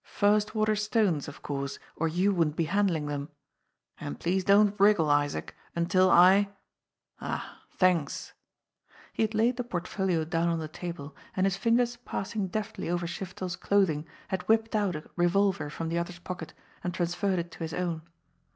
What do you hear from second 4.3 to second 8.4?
don't wriggle, Isaac, until I ah, thanks!"